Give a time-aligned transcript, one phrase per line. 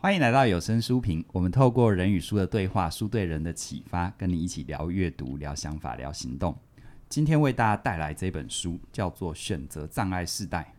[0.00, 1.24] 欢迎来到有声书评。
[1.32, 6.56] 我们透过人与书的对话，书对人的启发，跟你一起聊阅读、聊想法、聊行动。
[7.08, 10.72] 今天为大家带来这本书，叫做《选择障碍世代》。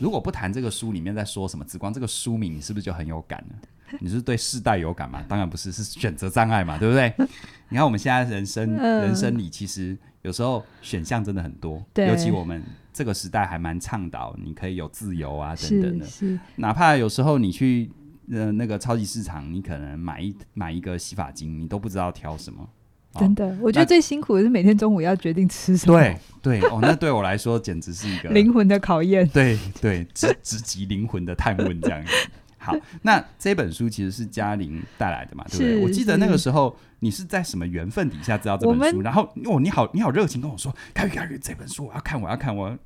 [0.00, 3.54] 如果不谈这个书里面在说什么，只光这个书名，你是不是就很有感呢？
[4.00, 5.24] 你是对世代有感吗？
[5.28, 7.14] 当然不是，是选择障碍嘛，对不对？
[7.70, 12.60] 你看我们现在人生，人生里其实有时候选项真的很多，对，尤其我们
[12.92, 17.88] 这个时代还蛮倡导你可以有自由啊等等的，是，是哪怕有时候你去。
[18.30, 22.68] 呃，那个超级市场，你可能买一买一个洗发精，你都不知道挑什么。
[23.16, 25.96] 真的，我觉得最辛苦的是每天中午要决定吃什么。
[25.96, 29.24] 对对哦，那对我来说简直是一个灵魂的考验。
[29.28, 32.10] 对对，直直击灵魂的探问这样子。
[32.58, 35.80] 好，那这本书其实是嘉玲带来的嘛，对不对？
[35.84, 42.76] 我记得那个时候你是在什么缘分底下知道这本书，然后哦，你好，你好热情跟我说，凯宇凯宇，这本书我要看，我要看，我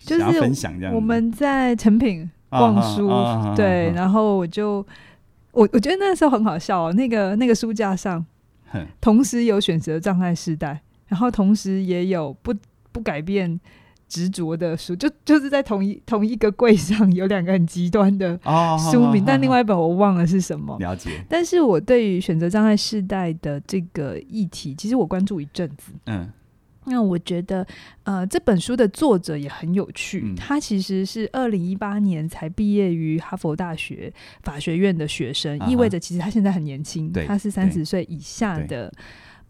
[0.00, 0.92] 想要分享这样。
[0.92, 2.28] 我们在成品。
[2.50, 3.94] 逛书，uh uh 对，uh.
[3.94, 4.84] 然后我就，
[5.52, 8.24] 我我觉得那时候很好笑哦，那个那个书架上，
[9.00, 12.54] 同时有选择障碍世代，然后同时也有不
[12.92, 13.60] 不改变
[14.08, 18.38] 执着的书，就就是在同一同一个柜上有两个很极端的
[18.90, 20.78] 书名，uh 但另外一本我忘了是什么。
[20.78, 21.10] 了解。
[21.28, 25.92] 但是我对于选择障碍世代的这个议题，其实我关注一阵子。
[26.06, 26.30] 嗯。
[26.88, 27.66] 那我觉得，
[28.04, 30.22] 呃，这本书的作者也很有趣。
[30.24, 37.12] 嗯、他其实是二零一八年才毕业于哈佛大学法学院的学生，啊、意味着其实他现在很年轻。
[37.12, 38.92] 对他是三十岁以下的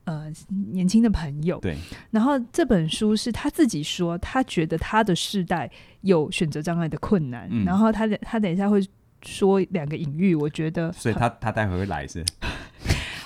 [0.04, 0.30] 呃
[0.72, 1.58] 年轻的朋友。
[1.60, 1.76] 对。
[2.10, 7.48] 然后这本书是他自己说，他觉得他的世代有选择障碍的困难。
[7.50, 8.84] 嗯、然后他他等一下会
[9.22, 10.92] 说两个隐喻，我觉得。
[10.92, 12.24] 所以他他待会会来是？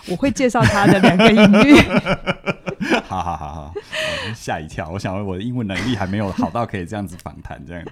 [0.08, 1.74] 我会介绍他的两个隐喻。
[3.06, 3.74] 好好好好，
[4.34, 4.90] 吓一跳！
[4.90, 7.90] 我想问我的英文能力还没有好到可以这样子访谈这样子。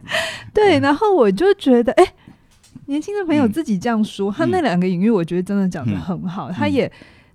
[0.53, 2.13] 对，然后我就觉得，哎、欸，
[2.87, 6.51] 年轻的朋友自己这样说，嗯、他那两个隐喻，我觉得真的讲的很好。
[6.51, 6.91] 嗯、他也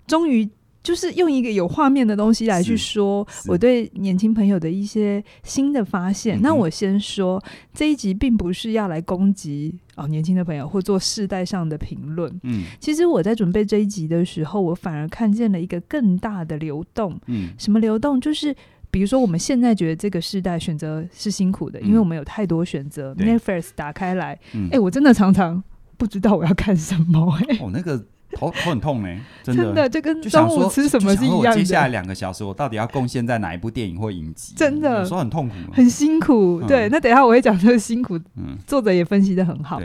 [0.06, 0.48] 终于。
[0.86, 6.40] 就是用一个有画面的东西来去说我对年轻朋友的一些新的发现。
[6.40, 7.42] 那我先说
[7.74, 12.32] 这一集并不是要来攻击哦年轻的朋友或做世代上的评论。
[12.44, 17.18] 嗯，其实我在准备这一集的时候，我反而看见了一个更大的流动。
[17.26, 18.20] 嗯，什么流动？
[18.20, 18.54] 就是
[18.88, 23.12] 比如说我们现在觉得这个世代选择是辛苦的，因为我们有太多选择。
[23.14, 24.38] Netflix 打开来，
[24.70, 25.60] 哎，我真的常常
[25.96, 27.36] 不知道我要看什么。
[27.48, 28.06] 哎，哦，那个。
[28.36, 31.54] 头头很痛呢、欸，真的，真的就跟中午吃什么是一样的。
[31.54, 34.52] 接下来两个小时，我到底要贡献在哪一部电影或影集？
[34.54, 36.60] 真的，有时候很痛苦，很辛苦。
[36.60, 39.80] 嗯、对，那等一下我会讲这个辛苦，嗯、作者也分析的很好。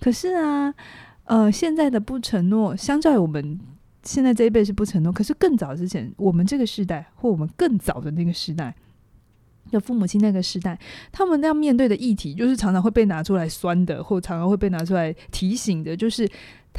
[0.00, 0.72] 可是啊，
[1.24, 3.58] 呃，现在的不承诺，相较于我们
[4.04, 8.72] 现在这一辈是不承诺，可是更早之前，我们这个时代或我们更早的那个时代，
[9.72, 10.78] 的父母亲那个时代，
[11.10, 16.30] 他们要面对的议题，就是常常会被拿出来酸的，或常常会被拿出来提醒的，就是。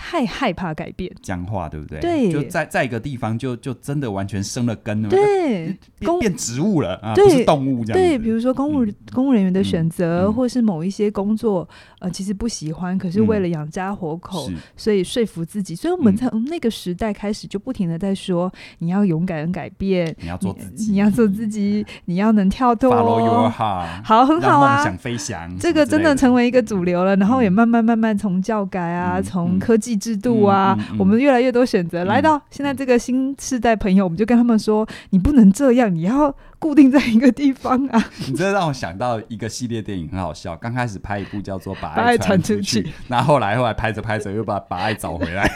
[0.02, 2.00] 太害怕改变，僵化，对不对？
[2.00, 8.02] 对，就在在一个地方就，就就真的完全生了根了，对，变变植物了啊，对不是动物这样。
[8.02, 11.68] 对，比如说公务、嗯、公务人员的选择，嗯、或是某一些工作，
[12.00, 15.76] 呃，其实不喜欢，可是为了养家活口，嗯、所以说服自己。
[15.76, 22.90] 所以我们从那个时代开始，就不停的在说，你要勇敢改变，你要做自己，你，你要做自己，你要能跳脱。
[22.90, 27.16] Follow your heart，好，很好啊，想飞翔，这个真的成为一个主流了。
[27.18, 30.76] 然后也慢慢慢慢从教改啊，从、嗯、科技制度啊。
[30.78, 38.06] 嗯嗯、我们越来越多选择，嗯、来到现在这个新世代朋友，我们就跟他们说：你不能这样，你要固定在一个地方啊！
[38.28, 40.56] 你这让我想到一个系列电影，很好笑。
[40.58, 45.50] 刚开始拍一部叫做《把爱传出去》， 那后，后来后来拍着拍着又把把爱找回来。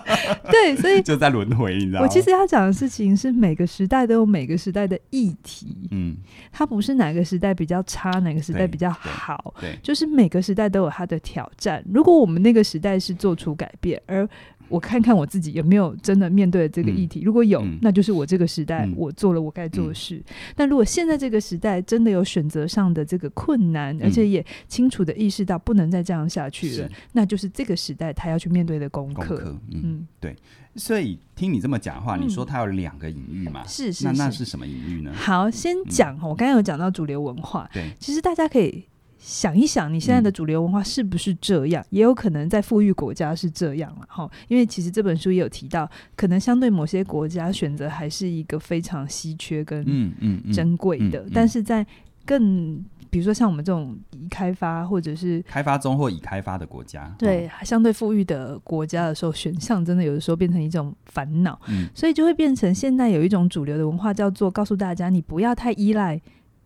[0.50, 2.06] 对，所以 就在轮回，你知道吗？
[2.06, 5.88] 我其实要讲的事情是，每个时代都有每个时代的议题。
[5.90, 6.16] 嗯，
[6.50, 9.54] 它不是哪个时代比较差，哪个时代比较好。
[9.60, 11.84] 对，对，就是每个时代都有它的挑战。
[11.92, 14.28] 如果我们那个时代是做出改变，而
[14.68, 20.16] 我看看我自己有没有真的面对这个议题，嗯、如果有，嗯、那就是我这个时代我做了我该做的事。
[20.16, 29.42] 嗯、但如果现在这个时代真的有选择上的这个困难，嗯、而且也清楚的意识到不能再这样下去了，那就是这个时代他要去面对的功课。
[29.70, 30.34] 嗯，嗯对。
[30.74, 33.62] 所以听你这么讲话，嗯、你说他有两个隐喻嘛？
[33.66, 35.12] 是是，那那是什么隐喻呢？
[35.14, 38.82] 好，先讲，我刚才有讲到主流文化，对，其实大家可以。
[39.24, 41.80] 想一想，你现在的主流文化是不是这样？
[41.84, 44.28] 嗯、也有可能在富裕国家是这样了哈。
[44.48, 51.24] 因为其实这本书也有提到，可能相对某些国家选择还是一个非常稀缺跟嗯嗯珍贵的。
[51.32, 51.86] 但是在
[52.26, 61.60] 更比如说像我们这种已开发或者是开发中或已开发的国家，对、哦、相对富裕的国家的时候，选项真的有的时候变成一种烦恼。
[61.68, 66.20] 嗯，所以就会变成现在有一种主流的文化叫做告诉大家，你不要太依赖。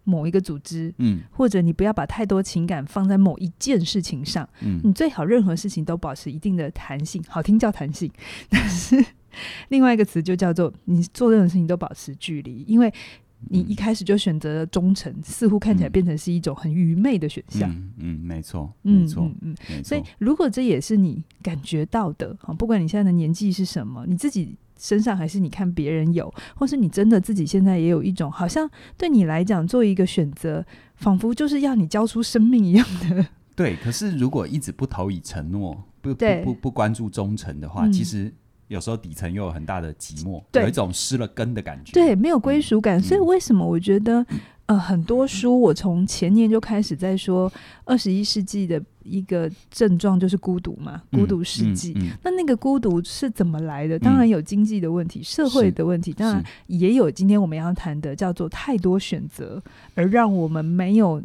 [0.06, 8.10] 某一个组织，嗯，或者你不要把太多情感放在某一件事情上，嗯，你最好任何事情都保持一定的弹性，好听叫弹性，
[8.48, 9.04] 但是
[9.68, 12.90] 另外一个词就叫做你做任何事情都保持距离，因为
[13.50, 17.68] 你一开始就选择了忠诚，似乎看起来变成是一种很愚昧的选项。
[17.70, 30.64] 嗯，嗯，没错，嗯，没错，嗯嗯，所以如果这也是你感觉到的，好，不管你现在的年纪是什么，你自己身上还是你看别人有，或是你真的自己现在也有一种，好像对你来讲做一个选择，
[30.96, 33.26] 仿佛就是要你交出生命一样的。
[33.54, 38.32] 对，可是如果一直不投以承诺，不不不不关注忠诚的话，嗯、其实。
[38.68, 42.98] 有时候底层又有很大的寂寞，有一种失了根的感觉，对，没有归属感。
[42.98, 47.52] 嗯、所以为什么我觉得，嗯、呃，很多书我从前年就开始在说，
[47.84, 51.92] 二十一世纪的一个症状就是孤独嘛，孤独世纪。
[51.96, 53.98] 嗯嗯嗯、那那个孤独是怎么来的？
[53.98, 59.62] 当然有经济的问题、嗯、社会的问题，当然也有今天我们要谈的叫做太多选择，
[59.94, 61.22] 而让我们没有。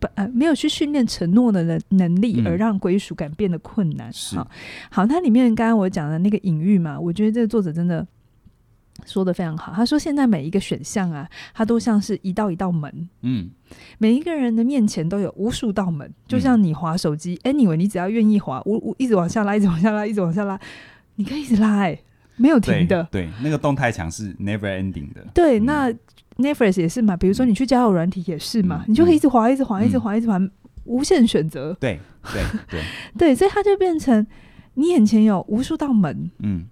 [0.00, 4.08] 不呃，没有去训练承诺的能能力，而让归属感变得困难。
[4.32, 4.50] 嗯、好，
[4.90, 8.06] 好，它里面刚刚我讲的那个隐喻嘛，我觉得这个作者真的
[9.06, 9.72] 说的非常好。
[9.74, 13.08] 他说，现在每一个选项啊，它都像是一道一道门。
[13.22, 13.50] 嗯，
[13.98, 20.58] 每一个人的面前都有无数道门，就像你滑手机，anyway，你只要愿意滑，我我一直往下拉，一直往下拉，一直往下拉，
[21.16, 21.98] 你可以一直拉、欸，哎，
[22.36, 23.06] 没有停的。
[23.10, 25.26] 对，对那个动态墙是 never ending 的。
[25.34, 25.90] 对，那。
[25.90, 25.98] 嗯
[26.38, 30.40] Netflix 也是嘛，比如说你去交友软体也是嘛，嗯、你就可以一直滑，一直滑，一直滑，一直滑，
[30.84, 31.76] 无限选择。
[31.78, 32.00] 对
[32.32, 32.80] 对对
[33.18, 34.26] 对，所以它就变成
[34.74, 36.30] 你眼前有无数道门。
[36.38, 36.64] 嗯，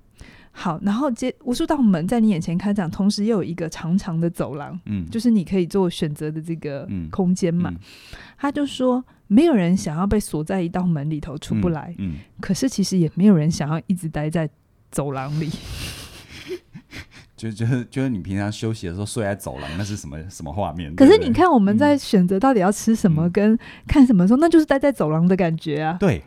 [0.61, 4.79] 好，然后接无数道门在你眼前开展，同时又有一个长长的走廊。
[4.85, 7.71] 嗯，就是你可以做选择的这个空间嘛。
[7.71, 11.95] 嗯嗯、他就说，没有人想要被锁在一道门里头出不来。
[11.97, 14.47] 嗯，嗯可是其实也没有人想要一直待在
[14.91, 15.51] 走廊里。
[17.35, 20.95] 就就是就是你平常休息的时候睡在走廊，那是什么什么画面？
[20.95, 25.97] 可是你看我们在选择到底要吃什么跟看什么时候，嗯、那就是待在走廊的感觉啊。
[25.99, 26.23] 对，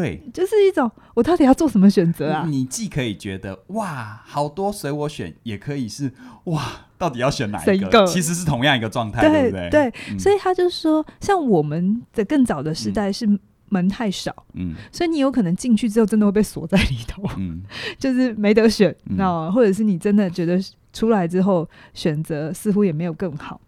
[0.00, 2.44] 对，就是一种我到底要做什么选择啊？
[2.48, 6.12] 你既可以觉得哇，好多随我选，也可以是
[6.44, 6.62] 哇，
[6.96, 7.88] 到底要选哪一个？
[7.88, 9.70] 个其实是同样一个状态，对，对不对？
[9.70, 13.38] 对，嗯、所以他就说，像我们的更早的时代是。
[13.72, 17.62] 门太少，嗯，所以你有可能进去之后真的会被锁在里头，嗯，
[17.96, 20.58] 就是没得选，嗯、那或者是你真的觉得
[20.92, 21.64] 出来之后
[21.94, 23.60] 选择似乎也没有更好，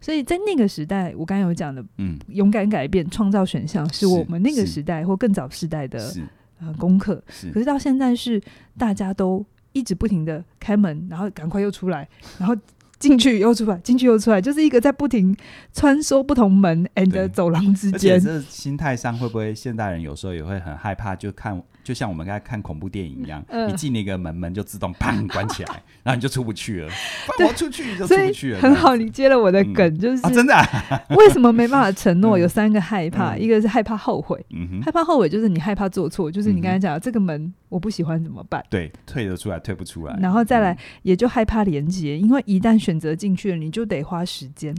[0.00, 6.12] 所以在那个时代，我刚才有讲的，嗯，勇敢改变、创造选项，是我们那个时代或更早时代的
[6.60, 7.22] 呃功课。
[7.52, 8.40] 可是到现在是
[8.76, 12.54] 大家都一直不停的开门，然后赶快又出来，然后。
[12.98, 15.32] 进去又出来，进去又出来，就是一个在不停
[15.72, 18.18] 穿梭不同门 and 走廊之间。
[18.18, 21.14] 这心态上会不会现代人有时候也会很害怕？
[21.14, 26.90] 就看，就像我们刚才看恐怖电影一样，呃、 你进那个门，门就自动砰 关起来，然后你就出不去了。
[27.38, 28.60] 放我出去就出不去了。
[28.60, 30.66] 很好，你接了我的梗，嗯、就是、啊、真的、啊。
[31.16, 32.36] 为什么没办法承诺？
[32.36, 38.62] 有三个害怕，嗯、一个是害怕后悔，嗯、害怕后悔就是你害怕做错，就是你刚才讲的这个门我不喜欢怎么办？
[38.68, 40.14] 对，退得出来，退不出来。
[40.20, 44.76] 然后再来，也就害怕连接，因为一旦选择进去了，你就得花时间。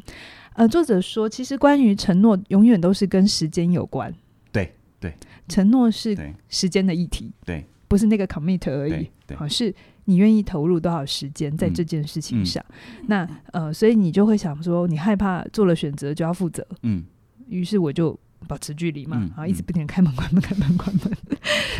[0.53, 4.13] 呃，作者说，其实关于承诺，永远都是跟时间有关。
[4.51, 5.13] 对对，
[5.49, 6.15] 承诺是
[6.47, 7.33] 时间的议题。
[7.43, 9.09] 对，不是那个 commit 而已。
[9.35, 9.73] 好，是
[10.05, 12.63] 你愿意投入多少时间在这件事情上。
[12.69, 16.65] 嗯、那呃，所以你就会想说，你害怕做了选择就要负责。
[16.83, 17.03] 嗯。
[17.47, 18.17] 于是我就
[18.47, 21.11] 保持距离嘛，嗯、然后一直不停开门、关门、开门、关门。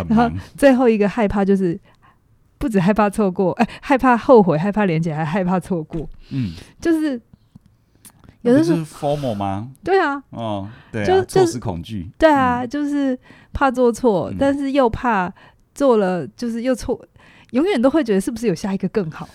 [0.09, 1.79] 然后最后一个害怕就是。
[2.61, 6.09] 不止害怕错过，哎，害怕后悔，害怕连结，还害怕错过。
[6.31, 6.51] 嗯，
[6.81, 7.17] 就是
[8.41, 9.69] 有的时候是 formal 吗？
[9.83, 12.09] 对啊，哦，对啊，就错失恐惧。
[12.17, 13.17] 对啊，就是
[13.51, 15.33] 怕做错，嗯、但是又怕
[15.75, 16.99] 做了，就是又错，
[17.51, 19.27] 永远都会觉得是不是有下一个更好。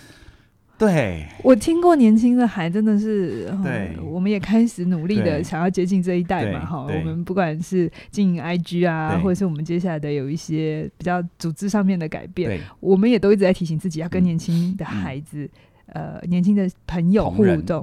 [0.76, 15.48] 对，我听过年轻的孩真的是，对，我们也开始努力的想要接近这一代嘛，哈，我们不管是经营 IG 啊，或者是我们接下来的有一些比较组织上面的改变，我们也都一直在提醒自己要跟年轻的孩子，
[15.86, 17.80] 呃，年轻的朋友互动，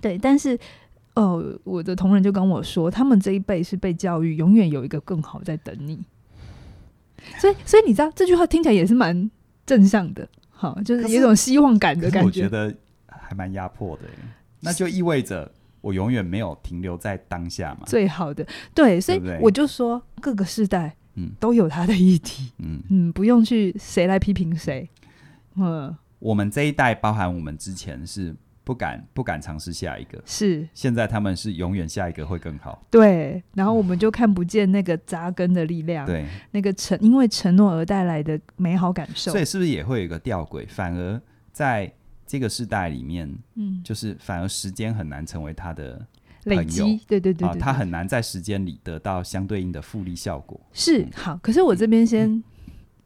[0.00, 0.58] 对，但是，
[1.14, 5.98] 哦，我的同仁就跟我说，他们这一辈是被教育永远有一个更好在等你，
[7.38, 9.30] 所以，所以你知道这句话听起来也是蛮
[9.66, 10.28] 正向的。
[10.50, 12.26] 好，就是有一种希望感的感觉。
[12.26, 12.74] 我觉得
[13.06, 14.02] 还蛮压迫的，
[14.60, 15.48] 那就意味着
[15.80, 17.86] 我永远没有停留在当下嘛。
[17.86, 24.88] 最好的，对，所以我就说各个世代，嗯，都有他的议题，嗯嗯，不用去谁来批评谁。
[25.54, 28.34] 嗯，我们这一代，包含我们之前是
[28.68, 30.68] 不敢不敢尝试下一个，是。
[30.74, 32.84] 现在他们是永远下一个会更好。
[32.90, 39.32] 对，然后我们就看不见那个扎根的力量，对，那个承因为承诺而带来的美好感受。
[39.32, 40.68] 所以是不是也会有一个吊诡？
[40.68, 41.18] 反而
[41.50, 41.90] 在
[42.26, 46.06] 这个世代里面，嗯，就是反而时间很难成为他的
[46.44, 50.60] 累积，对对对，对，对、啊，他很难在时间里得到相对应的复利效果。
[50.74, 52.44] 是好，可是我这边先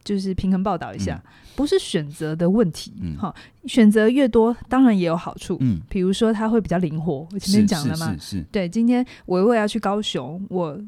[0.03, 10.79] 就是平衡报道一下，嗯、不是选择的问题，嗯，好，选择越多当然也有好处，嗯，比如说它会比较灵活，我前面讲了嘛，是，是，是，是对，今天我如果要去高雄，我。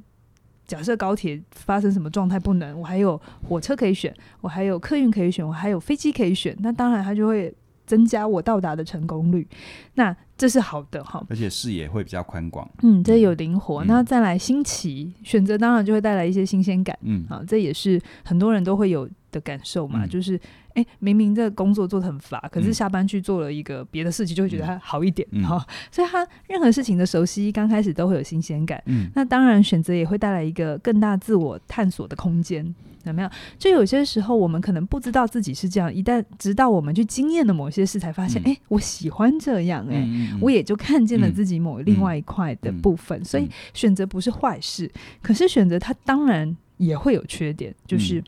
[0.68, 7.54] 假设高铁发生什么状态不能，我还有火车可以选，我还有客运可以选，我还有飞机可以选，那当然它就会
[7.86, 9.48] 增加我到达的成功率。
[9.94, 12.68] 那这是好的哈，而且视野会比较宽广。
[12.82, 13.84] 嗯，这有灵活。
[13.84, 16.98] 嗯、那再来新奇选择，当然就会带来一些新鲜感。
[17.04, 20.40] 嗯，啊，这也是很多人都会有的感受嘛，嗯、就是。
[20.76, 25.66] 哎、欸，明明这工作做的很乏，可是下班去做了一个别的事情，就会觉得它好一点哈。
[25.90, 28.84] 所以他任何事情的熟悉，刚开始都会有新鲜感。
[28.88, 32.76] 嗯，那当然选择也会带来一个更大自我探索的空间，
[33.06, 33.30] 有没有？
[33.58, 43.18] 就有些时候我们可能不知道自己是这样，一旦直到我们去经验了某些事，才发现，哎、嗯欸，我喜欢这样、欸，哎、嗯，我也就看见了自己某另外一块的部分。
[43.22, 48.22] 嗯、所以选择不是坏事，可是选择它当然也会有缺点，就是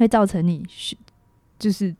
[0.00, 0.64] 会造成你
[1.58, 1.94] 就是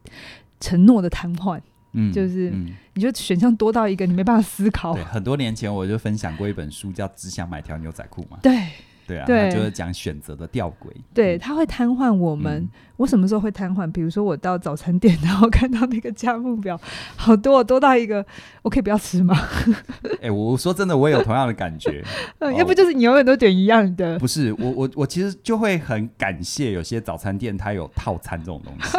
[0.59, 1.61] 承诺的瘫痪，
[1.92, 2.50] 嗯，就是
[2.95, 4.95] 你就选项多到一个你没办法思考。
[4.95, 8.38] 对，很多年前我就分享过一本书，叫《只想买条牛仔裤》嘛。
[8.42, 8.71] 对，
[9.11, 10.93] 对啊，对，就是讲选择的吊诡。
[11.12, 12.69] 对，他会瘫痪我们。
[12.97, 13.90] 我什么时候会瘫痪？
[13.90, 16.79] 比如说，我到早餐店，然后看到那个价目表
[17.17, 18.25] 好多，多到一个，
[18.62, 19.35] 我可以不要吃吗？
[20.23, 22.05] 哎，我说真的，我也有同样的感觉。
[22.57, 24.19] 要不就是你永远都点一样的。
[24.19, 28.99] 不是，我我我其实就会很感谢有些早餐店它有套餐这种东西。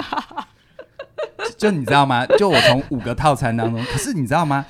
[1.55, 2.25] 就你知道吗？
[2.37, 4.65] 就我从五个套餐当中，可是你知道吗？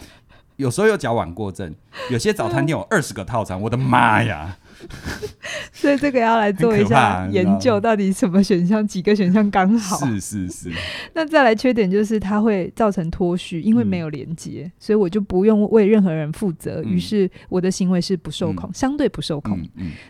[0.57, 1.73] 有时候有矫枉过正，
[2.11, 4.57] 有些早餐店有二十个套餐，我的妈呀！
[5.73, 9.97] 所以这个要来做一下研究，到底什么选项几个选项刚好？
[10.05, 10.71] 是是是。
[11.13, 19.59] 那再来缺点就是它会造成脱序，因为没有连接，嗯、所以我就不用为任何人负责，于、嗯、是我的行为是不受控，嗯、相对不受控。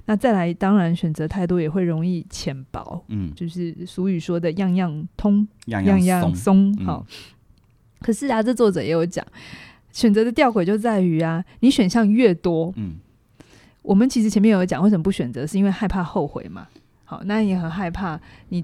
[0.06, 3.04] 那再来，当然选择太多也会容易浅薄。
[3.10, 6.76] 嗯，就是俗语说的“样样通，样样松”。
[6.86, 7.06] 好，
[8.00, 9.26] 可是啊，这作者也有讲，
[9.92, 12.96] 选择的吊诡就在于啊，你选项越多，嗯。
[13.82, 15.46] 我们其实前面有讲，为什么不选择？
[15.46, 16.68] 是因为害怕后悔嘛。
[17.04, 18.20] 好，那也很害怕
[18.50, 18.64] 你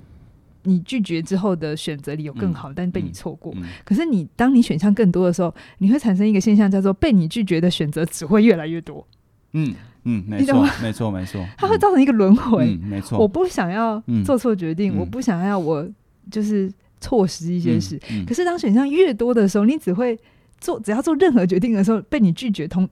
[0.63, 3.51] 你拒绝之后的选择里有更好，嗯、但被你错过。
[3.55, 9.05] 嗯嗯、可是你当你选项更多的时候，你会产生一个现象，叫做被你拒绝的选择只会越来越多。
[9.53, 12.87] 嗯嗯，没错没错没错， 它会造成一个轮回、嗯。
[12.87, 15.85] 没错，我不想要做错决定，嗯、我不想要我
[16.31, 16.71] 就是
[17.01, 17.99] 错失一些事。
[18.27, 20.17] 可是当选项越多的时候，你只会
[20.59, 22.87] 做只要做任何决定的时候，被你拒绝同。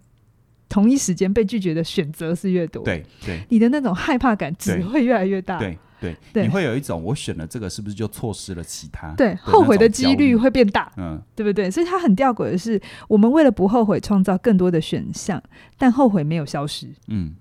[0.67, 6.15] 同一时间被拒绝的选择是越多，对对，你的那种害怕感只会越来越大，对对。
[6.33, 9.11] 对，你会有一种我选了这个是不是就错失了其他？
[9.15, 11.71] 对，后悔的几率会变大，嗯，对不对？
[11.71, 15.41] 所以它很吊诡的是，我们为了不后悔，创造更多的选项，
[15.77, 17.33] 但后悔没有消失，嗯，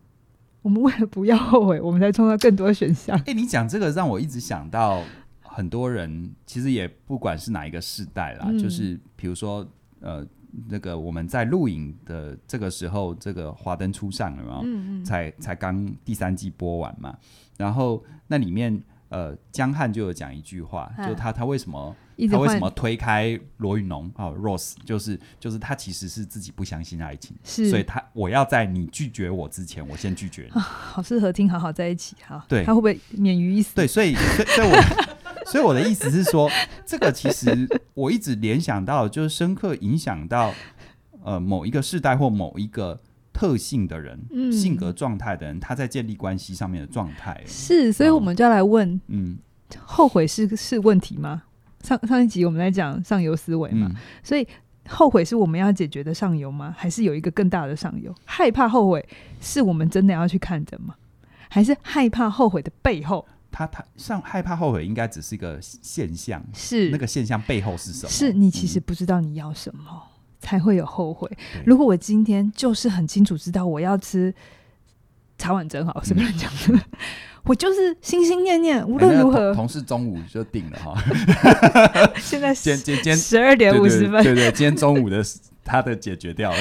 [0.62, 3.21] 我们为了不要后悔，我们才创造更多的选项。
[3.26, 5.02] 哎，你讲这个让我一直想到
[5.43, 9.66] 很多人，其实也不管是哪一个世代啦，就是比如说
[10.00, 10.26] 呃。
[10.68, 17.16] 那个我们在录影的这个时候，这个《华灯初上》了嘛，嗯嗯，才才刚第三季播完嘛。
[17.56, 21.94] 然后那里面，呃，江汉就有讲一句话，啊、就他他为什么
[22.30, 30.50] 他为什么推开罗云龙啊，Rose，就是就是他其实是自己不相信爱情，是，所以他我要在你拒绝我之前，我先拒绝你。
[30.58, 32.44] 啊、好适合听，好好在一起哈。
[32.49, 33.75] 对，他会不会免于一死？
[33.75, 35.14] 对，所以所以，所以我。
[35.54, 36.50] 所以我的意思是说，
[36.84, 40.52] 这个其实我一直联想到，就是深刻影响到
[41.23, 42.99] 呃某一个世代或某一个
[43.32, 47.40] 特性的人，嗯、性格状态的人，他在建立关系上面的状态。
[47.46, 49.38] 是，所以我们就要来问，嗯，
[49.78, 51.44] 后悔是是问题吗？
[51.84, 54.44] 上上一集我们在讲上游思维嘛，嗯、所以
[54.88, 56.75] 后悔是我们要解决的上游吗？
[56.76, 58.12] 还是有一个更大的上游？
[58.25, 59.08] 害怕后悔
[59.40, 60.96] 是我们真的要去看着吗？
[61.49, 63.25] 还是害怕后悔的背后？
[63.56, 68.11] 他他像害怕后悔，应该只是一个现象，是那个现象背后是什么？
[68.11, 70.00] 是你其实不知道你要什么，嗯、
[70.40, 71.30] 才会有后悔。
[71.64, 74.34] 如果我今天就是很清楚知道我要吃
[75.38, 76.84] 茶碗蒸，好，随便讲的，
[77.46, 81.00] 我就是心心念念，无论如何，欸、同事中午就定了哈。
[82.18, 85.25] 现在今今今十二点五十分，对，对对，今天中午的。
[85.64, 86.59] 他的解决掉了，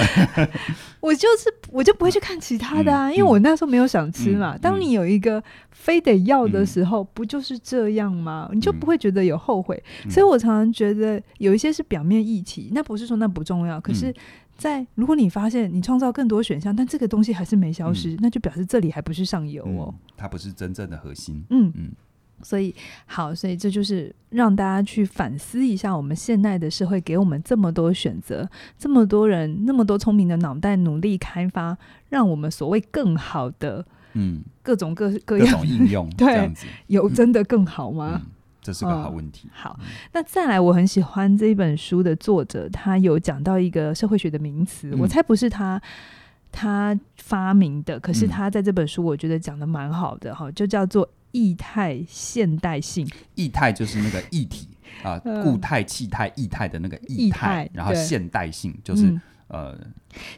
[1.02, 4.56] 我就是我就不会去看其他的啊，嗯、因为我那时候没有想吃嘛。
[4.56, 8.50] 嗯、当你有一个非得要的时候，嗯、不就是这样吗？
[8.54, 9.82] 你就不会觉得有后悔。
[10.06, 13.80] 嗯、所以我常常觉得有一些是表面议题，那不是说那不重要。
[13.82, 14.14] 可是，
[14.58, 21.44] 在如果你发现你创造更多选项，但这个东西还是没消失，嗯、那就表示这里还不是上游哦，它不是真正的核心。
[21.50, 21.92] 嗯嗯。
[22.42, 22.74] 所以
[23.06, 31.78] 好，所以这就是让大家去反思一下，我们现代的社会给我们这么多选择，这么多人，那么多聪明的脑袋，努力开发，
[32.10, 36.52] 让我们所谓更好的，嗯，各种各各样种应用， 对，
[36.88, 38.22] 有真的更好吗？
[38.22, 39.48] 嗯，这是个好问题。
[39.48, 39.80] 嗯，好，
[40.12, 45.82] 那再来，我很喜欢这一本书的作者，他有讲到一个社会学的名词，嗯，我猜不是他
[46.52, 51.08] 他发明的，可是他在这本书我觉得讲的蛮好的哈，就叫做。
[51.34, 54.68] 液态现代性，液态就是那个液体
[55.04, 59.78] 啊，固态、气态、液态的那个液态，然后现代性就是、嗯、呃，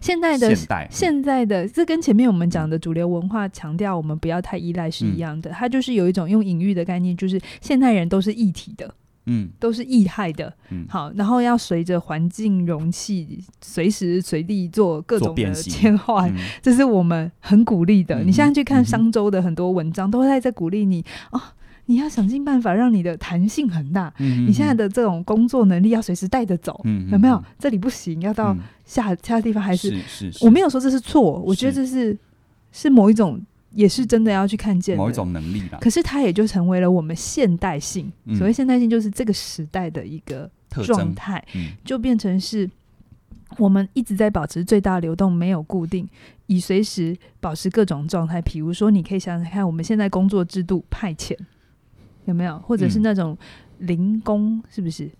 [0.01, 0.87] 现代的现代。
[0.89, 8.93] 现在的这跟前面我们讲的主流文化强调我们不要太依赖是一样的，嗯、它就是有一种用隐喻的概念，就是现代人都是一体的。
[9.25, 18.21] 嗯，都是易害的，嗯，好，然后要随着环境容器随时随地做各种的切换，嗯，这是我们很鼓励的。
[18.23, 21.41] 嗯，你现在去看商周的很多文章，嗯，都在在鼓励你哦，
[21.87, 24.13] 你要想尽办法让你的弹性很大。
[24.19, 27.43] 嗯，你现在的这种工作能力要随时带着走，嗯，有没有？
[27.57, 28.55] 这里不行，要到
[28.85, 29.89] 下，嗯，下的地方还是？
[29.89, 32.17] 是是，是，我没有说这是错，我觉得这是是，
[32.71, 33.41] 是某一种。
[33.75, 38.11] 也是真的要去看见某一种能力吧，可是它也就成为了我们现代性。
[38.23, 40.49] 嗯、所谓现代性，就是这个时代的一个
[40.83, 42.69] 状态，嗯、就变成是
[43.57, 46.07] 我们一直在保持最大流动，没有固定，
[46.47, 48.41] 以随时保持各种状态。
[48.41, 51.37] 比如说，你可以想想看，我们现在工作制度派遣
[52.23, 53.37] 有没有，或者是那种
[53.79, 55.11] 零工，是不是？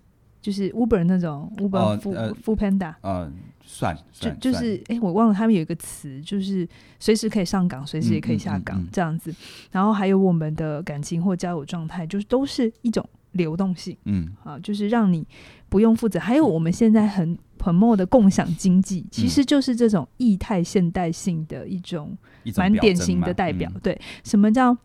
[0.46, 1.98] 就是 Uber 那种 Uber
[2.40, 3.32] Foodpanda，嗯，
[3.64, 6.64] 算，就就是哎、欸，我忘了他们有一个词，就是
[7.00, 9.34] 随时可以上岗，随时也可以下岗、这样子。
[9.72, 15.26] 然后还有我们的感情或交友状态，就是都是一种流动性，嗯，啊，就是让你
[15.68, 16.20] 不用负责。
[16.20, 22.16] 还有我们现在很很 more 的共享经济，其实就是这种异态现代性的一种
[22.56, 23.68] 蛮典型的代表。
[23.82, 24.78] 对，什么叫？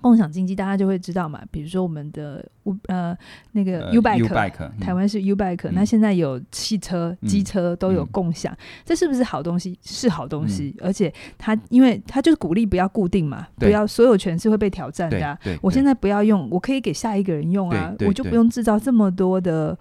[0.00, 1.40] 共享经济，大家就会知道嘛。
[1.50, 2.46] 比如说我们的
[2.86, 3.16] 呃
[3.52, 9.78] 那个 U Bike，、呃 Bike 嗯、台湾是 U Bike，、嗯、那现在有汽车、机车都有共享、嗯，这是不是好东西？
[9.82, 15.38] 是好东西，嗯、而且它因为它就是鼓励不要固定嘛，不要所有权是会被挑战的、啊。
[15.60, 19.76] 我现在不要用，我可以给下一个人用啊，我就不用制造这么多的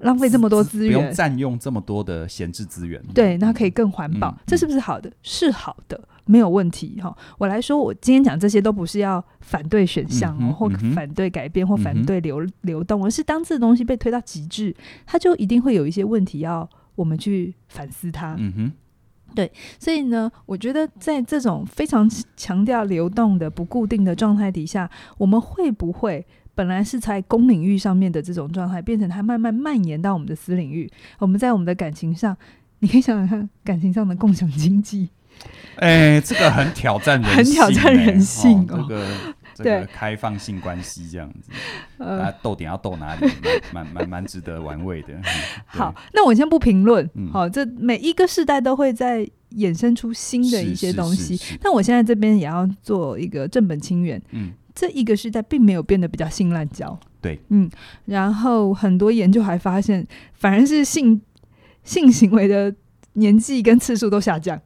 [0.00, 3.02] 浪费这么多资源，不用占用这么多的闲置资源。
[3.14, 5.10] 对，那可以更环保、嗯，这是不是好的？
[5.22, 6.00] 是好的。
[6.30, 14.72] 没有问题哈，我来说，我今天讲这些都不是要反对选项哦、嗯，或反对改变，或反对流、嗯、流动，而是当这东西被推到极致，
[15.04, 18.36] 它就一定会有一些问题要我们去反思它。
[18.38, 18.72] 嗯哼，
[19.34, 24.88] 对，所以呢，我觉得在这种非常强调流动的不固定的状态底下，
[25.18, 30.88] 我们会不会本来是在公领域上面的这种状态，变成它慢慢蔓延到我们的私领域？
[31.18, 32.36] 我们在我们的感情上，
[32.78, 35.08] 你可以想想看，感情上的共享经济。
[35.76, 38.76] 哎、欸，这个很挑战人性、欸， 很挑战人性哦。
[38.76, 39.06] 哦这个
[39.54, 41.50] 这个开放性关系这样子，
[41.98, 43.26] 呃，逗点要逗哪里，
[43.74, 45.08] 蛮蛮蛮值得玩味的。
[45.66, 47.04] 好，那我先不评论。
[47.30, 51.38] 好、嗯，这每一个世代都会在衍生出新的一些东西。
[51.60, 54.20] 但我现在这边也要做一个正本清源。
[54.30, 56.98] 嗯，这一个世代并没有变得比较性滥交。
[57.20, 57.68] 对，嗯，
[58.06, 61.20] 然后很多研究还发现，反而是性
[61.84, 62.74] 性行为的
[63.14, 64.58] 年纪跟次数都下降。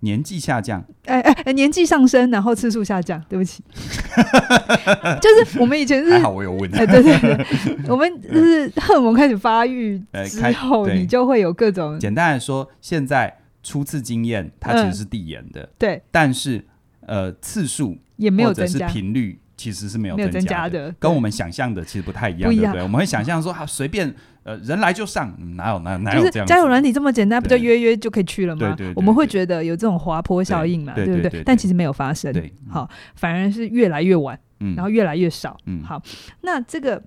[0.00, 3.20] 年纪下降，哎哎，年纪上升，然后次数下降。
[3.28, 3.62] 对不起，
[5.20, 6.70] 就是我们以前是还好，我有问。
[6.74, 11.98] 哎，对对对，我们就是荷尔蒙开始发育之后，你就会有各种。
[11.98, 16.64] 简单来说，现在初次经验它其实是递延的，对，但是
[17.06, 22.82] 呃次数也没有增加，频率其实是没有增加的，跟我们想象的其实不太一样，对不对？
[22.82, 24.14] 我们会想象说，好随便。
[24.48, 26.32] 呃，人来就上，哪有哪哪有这样？
[26.32, 28.60] 就是交友软体这么简单，不就约约就可以去了吗？
[28.60, 31.42] 对对对对，我们会觉得有这种滑坡效应嘛，对不对？
[31.44, 32.32] 但其实没有发生。
[32.32, 35.54] 对，好，反而是越来越晚，嗯，然后越来越少。
[35.66, 36.02] 嗯，好，
[36.40, 37.02] 那这个，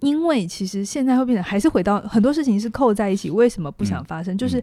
[0.00, 4.34] 因为其实现在会变成，还是回到很多事情是扣在一起，为什么不想发生？
[4.34, 4.60] 嗯、就是。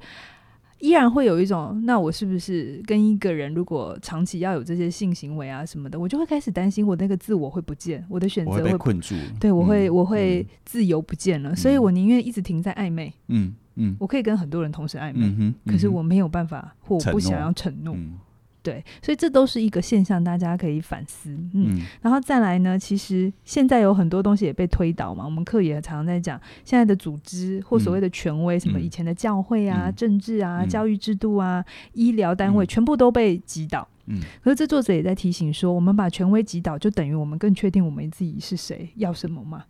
[0.79, 17.95] 依然会有一种，那我是不是跟一个人如果长期要有这些性行为啊什么的，我就会开始担心我那个自我会不见，我的选择会，困住，对我会、嗯、我会自由不见了，嗯、所以我宁愿一直停在暧昧，嗯嗯，我可以跟很多人同时暧昧，可是我没有办法或我不想要承诺。
[18.69, 21.31] 对，所以这都是一个现象，大家可以反思。
[21.31, 25.25] 嗯，嗯，然后再来呢，其实现在有很多东西也被推倒嘛。
[25.25, 33.87] 我们课也常常在讲，现在的组织或所谓的权威，嗯、什么以前的教会啊、嗯、政治啊、嗯、教育制度啊、医疗单位，全部都被击倒。
[34.05, 39.63] 嗯，可是这作者也在提醒说，我们把权威击倒，就等于我们更确定我们自己是谁，要什么吗？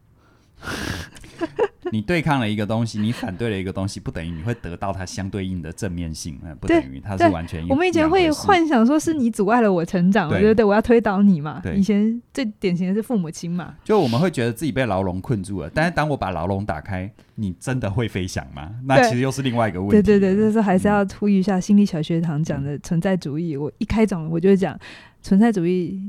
[1.92, 7.68] 你对抗了一个东西，你反对了一个东西，不等于你会得到它相对应的正面性，不等于它是完全。
[7.68, 11.62] 我们以前会幻想说是你阻碍了我成长，对对对，我要推倒你嘛。
[11.76, 18.70] 以前最典型的是父母亲嘛，就我们会觉得自己被牢笼困住了，但是当我把牢笼打开，你真的会飞翔吗？
[18.86, 20.02] 那其实又是另外一个问题。
[20.04, 23.58] 对对对，这时候还是要呼吁一下心理小学堂讲的存在主义。
[23.58, 24.78] 我一开场我就讲
[25.24, 26.00] 存在主义。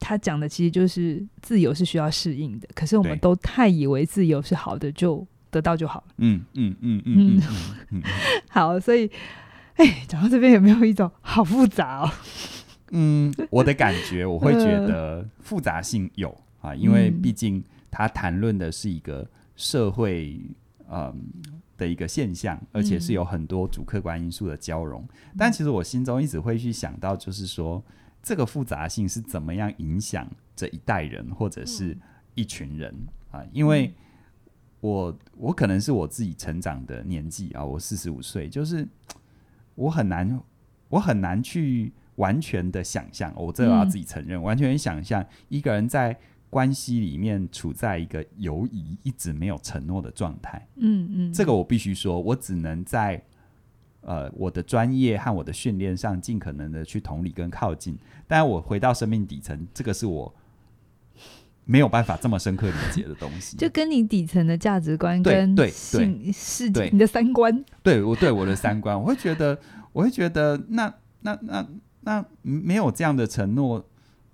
[0.00, 6.14] 他讲的其实就是自由是需要适应的，可是我们都太以为自由是好的，就得到就好了。
[6.16, 7.42] 嗯嗯嗯嗯嗯，
[7.90, 8.02] 嗯
[8.48, 9.08] 好，所以，
[9.74, 12.10] 哎，讲到这边有没有一种好复杂哦？
[12.92, 20.40] 嗯，我的感觉我会觉得 复杂性有啊，因为毕竟他谈论的是一个社会
[20.90, 21.14] 嗯
[21.76, 25.02] 的一个现象，而且是有很多主客观因素的交融。
[25.02, 27.84] 嗯、但其实我心中一直会去想到，就是说。
[28.22, 31.96] 这个复杂性是怎么样影响这一代人或者是
[32.34, 32.94] 一群人
[33.30, 33.42] 啊？
[33.52, 33.92] 因为
[34.80, 38.86] 我我可能是我自己成长的年纪啊，我四十五岁，就是
[39.74, 40.40] 我很难
[40.88, 46.18] 我很难去完全的想象，我这个要自己承认，完全想象一个人在
[46.50, 50.68] 关系里面处在一个犹疑、一直没有承诺的状态。
[50.76, 53.22] 嗯嗯，这个我必须说，我只能在。
[54.02, 57.98] 呃，我的专业和我的训练上，尽可能的去同理跟靠近。
[58.26, 60.34] 但我回到生命底层，这个是我
[61.66, 63.58] 没有办法这么深刻理解的东西。
[63.58, 69.58] 就跟你底层的价值观跟对对世界，你的三观，对我对我的三观，我会觉得，
[69.92, 71.66] 我会觉得那，那那那
[72.00, 73.84] 那没有这样的承诺，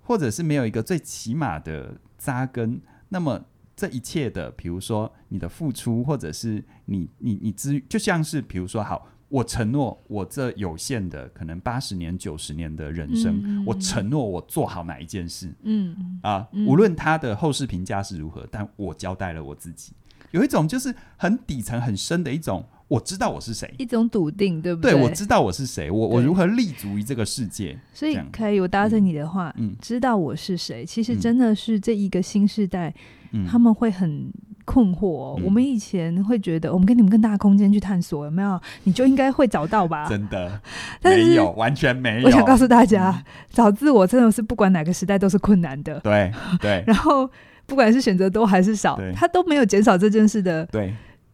[0.01, 3.43] 或者是没有一个最起码的扎根，那么
[3.75, 9.09] 这一切的，比如说你的付出，或者是你你你资，就像是比如说好。
[9.29, 16.19] 我承诺，我这有限的可能八十年、九十年的人生，嗯、我承诺我做好哪一件事，嗯。
[16.21, 19.91] 啊，嗯、无论他的后世评价是如何，但我交代了我自己，
[20.31, 24.93] 有一种就是很底层、很深的一种，我知道我是谁，一种笃定，对不对？
[24.93, 27.77] 对，我知道我是谁，我我如何立足于这个世界。
[27.93, 32.93] 所以可以，我搭着你的话，嗯，知道我是谁，其实真的是这一个新时代，
[33.31, 34.31] 嗯、他们会很。
[34.67, 38.59] 困惑、哦，嗯、我们以前会觉得，我们给你们更大的空间去探索，有没有？
[38.83, 40.05] 你就应该会找到吧？
[40.11, 40.61] 真的，
[41.01, 42.27] 但是没有，完全没有。
[42.27, 45.97] 我想告诉大家，嗯、找自我真的是不管哪个时代都是困难的。
[46.01, 46.83] 对对。
[46.85, 47.29] 然后，
[47.65, 50.93] 不管是选择多还是少，对它都没有减少这件事的对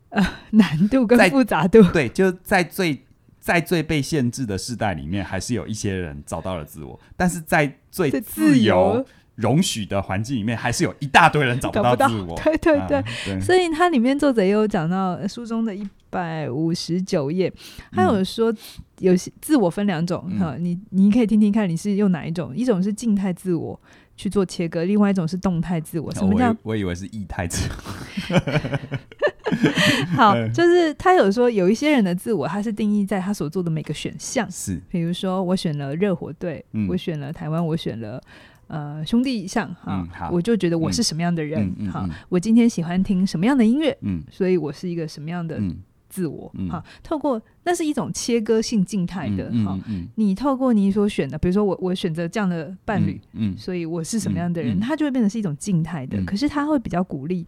[0.10, 1.82] 呃难度跟复杂度。
[1.91, 3.04] 对，就在最
[3.39, 9.04] 在最被限制的时代里面，还是有一些人找到了自我，但是在最自由。
[9.36, 12.36] 容许的环境里面，还是有一大堆人找不到自我。
[12.43, 17.52] 对对对，啊、对，所以它里面作者也有讲到书中的一百五十九页，
[17.91, 18.54] 他有说
[19.00, 23.80] 有些自我分两种哈、嗯，你你可以听听看你是用哪一种，一种是静态自我
[24.15, 26.13] 去做切割，另外一种是动态自我。
[26.13, 26.50] 什么叫？
[26.50, 28.38] 我，我以为是液态自我。
[30.15, 38.22] 好， 就是他有说有一些人的自我，他是定义在他所做的每个选项，是，比如说我选了热火队，嗯、我选了台湾，我选了。
[38.67, 45.62] 呃，兄弟像哈，嗯、我就觉得我是什么样的人哈、我今天喜欢听什么样的音乐，嗯，所以我是一个什么样的
[46.10, 46.84] 自我哈、嗯嗯。
[47.04, 49.78] 透过那是一种切割性静态的哈，
[50.15, 56.19] 你透过你所选的，比如说我我选择这样的伴侣，嗯，嗯所以我是什么样的人，它、嗯嗯、就会变成是一种静态的。
[56.19, 57.45] 嗯、可是它会比较鼓励，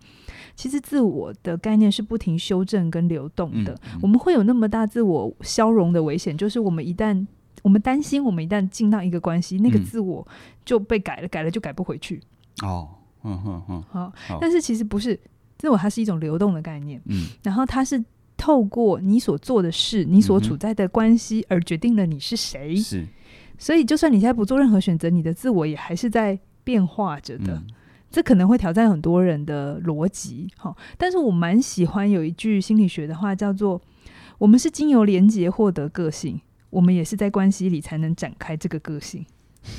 [0.55, 3.73] 其实自我的概念是不停修正跟流动的。
[3.73, 7.25] 嗯嗯、我们会有那么大自我消融的危险，就是我们一旦。
[7.65, 10.25] 我们担心，我们一旦进到一个关系，那个自我
[10.63, 12.21] 就被改了，改了就改不回去。
[12.61, 12.87] 哦，
[13.23, 15.19] 嗯嗯嗯，好，但是其实不是，
[15.57, 17.01] 自我它是一种流动的概念。
[17.05, 18.05] 嗯，然后它是
[18.37, 22.75] 透过你所做的事，你所处在的关系而决定了你是谁。
[22.75, 23.03] 是，
[23.57, 27.59] 所以就算你现在不做任何选择，你的自我也还是在变化着的。
[28.11, 30.47] 这可能会挑战很多人的逻辑。
[30.55, 33.81] 好，但是我蛮喜欢有一句心理学的话，叫做
[34.37, 36.39] “我们是经由连结获得个性”。
[36.75, 39.25] 我们也是在关系里才能展开这个个性，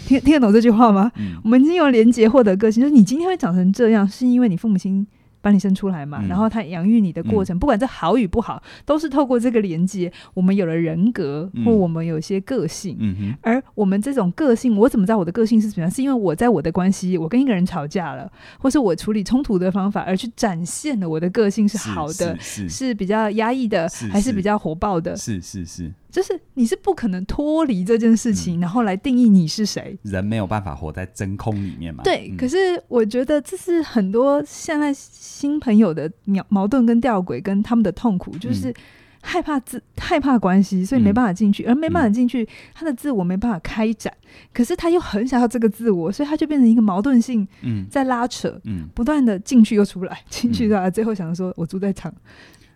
[0.06, 1.12] 听听得懂这句话吗？
[1.16, 5.06] 嗯、我们经由连结获得个性，就是你今天会长成这样，是因为你父母亲
[5.42, 12.96] 把你生出来嘛，嗯、然后他养育你的过程，嗯、不管这好与不好，都是透过这个连接，我们有了人格，或我们有一些个性。
[12.98, 13.38] 嗯、哼。
[13.42, 15.82] 而我们这种个性，我怎么知道我的个性是怎么？
[15.82, 15.90] 样？
[15.90, 24.37] 是因为我在我的关系，我跟一个人吵架了，或是我处理冲突的方法，而去展现了我的个性是好的，是，是，比较压抑的，是是还是。
[24.37, 25.16] 比较火爆的？
[25.16, 29.94] 是是是，就是你是不可能脱离这件事情，嗯、然后来定义你是谁。
[30.00, 32.02] 人没有办法活在真空里面嘛？
[32.02, 32.31] 对。
[32.33, 32.57] 嗯、可是
[32.88, 38.72] 我觉得这是很多现在新朋友的矛矛盾跟吊诡，跟他们的痛苦，就是
[39.20, 44.11] 害怕自害怕关系，所以没办法进去，嗯、而没办法进去，他的自我没办法开展。
[44.55, 47.46] 可是他又很想要这个自我，所以他就变成一个矛盾性，
[47.90, 52.11] 在拉扯，嗯、不断的进去又出来，进去出来，最后想说，我住在场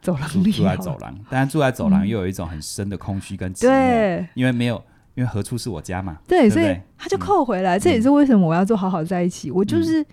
[0.00, 4.82] 走廊里，住在走廊，但是住在走廊又有一种很深的空虚跟寂寞，对，因为没有，
[5.14, 7.78] 因为何处是我家嘛，对，对对，所以他就扣回来。
[7.78, 10.04] 这也是为什么我要做好好在一起，我就是。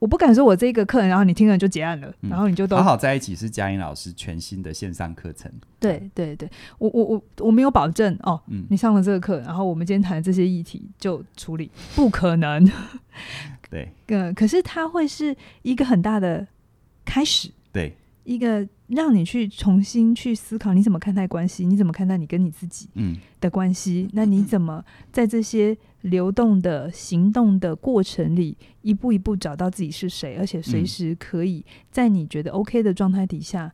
[0.00, 3.34] 我不敢说，我这个课，然后你听了就结案了，嗯、然后你就都好好在一起。
[3.34, 5.50] 是佳音老师全新的线上课程。
[5.80, 8.38] 对对对，我我我我没有保证哦。
[8.48, 12.70] 嗯，你上了这个课，然后我们今天谈的这些议题就处理，不可能。
[13.70, 16.46] 对，嗯，可是它会是一个很大的
[17.06, 17.50] 开始。
[17.72, 17.96] 对。
[18.24, 21.64] 一个让你去重新去思考，你怎么看待关系？
[21.64, 22.88] 你怎么看待你跟你自己
[23.40, 24.08] 的关系？
[24.08, 30.36] 嗯、那你怎么在这些流动的行动的过程里，一步一步找到自己是谁？
[30.36, 33.72] 而且随时可以在你觉得 OK 的状态底下。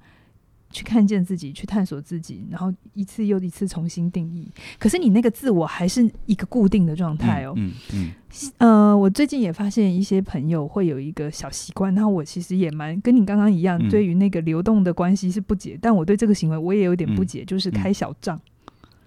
[0.70, 4.48] 去看见自己，去探索自己，然后一次又一次重新定义。
[4.78, 7.52] 可是你那个自我还是一个固定的状态哦。
[7.56, 8.52] 嗯嗯，嗯。
[8.58, 18.40] 呃，我最近也发现一些朋友会有一个小习惯，然后我其实也蛮跟你刚刚一样，嗯、对于那个流动的关系是不解，但我对这个行为我也有点不解，嗯、就是开小账。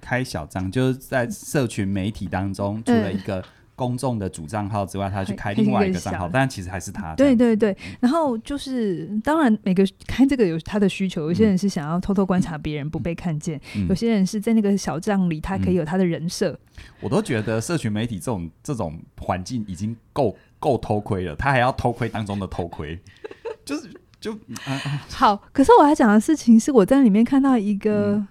[0.02, 3.44] 开小账就是在社群媒体当中出了一个。
[3.76, 7.16] 公众的主账号之外，他去开另外一个账号，但其实还是他。
[7.16, 16.84] 对对对，然后就是当然每个开这个有他的需求，有些人是想要偷偷观察别人不被看见，嗯、有些人是在那个小账里，他可以有他的人设、嗯。
[17.02, 23.00] 我都觉得社群媒体这种这种环境已经够够偷窥了，他还要偷窥当中的偷窥，
[23.66, 24.34] 就是就、
[24.66, 24.78] 啊、
[25.10, 25.44] 好。
[25.52, 28.14] 可是我要讲的事情是，我在里面看到一个。
[28.14, 28.28] 嗯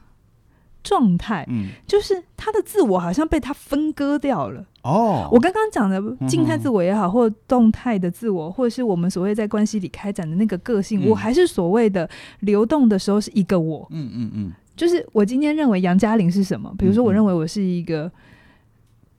[0.83, 4.65] 状态，嗯，就是他的自我好像被他分割掉了。
[4.83, 12.09] 哦，我刚刚讲的静态自我也好，或动态的自我，或者是我们所谓在关系里开展的那个个性，我还是所谓的
[12.41, 13.87] 流动的时候是一个我。
[13.91, 16.75] 嗯嗯嗯，就是我今天认为杨嘉玲是什么？
[16.77, 18.11] 比如说，我认为我是一个